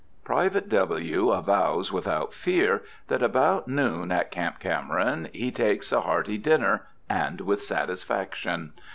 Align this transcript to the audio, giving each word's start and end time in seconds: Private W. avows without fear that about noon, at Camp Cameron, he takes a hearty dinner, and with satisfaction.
Private 0.23 0.67
W. 0.69 1.29
avows 1.29 1.91
without 1.91 2.33
fear 2.33 2.81
that 3.07 3.21
about 3.21 3.67
noon, 3.67 4.11
at 4.11 4.31
Camp 4.31 4.57
Cameron, 4.59 5.29
he 5.31 5.51
takes 5.51 5.91
a 5.91 6.01
hearty 6.01 6.39
dinner, 6.39 6.87
and 7.07 7.41
with 7.41 7.61
satisfaction. 7.61 8.73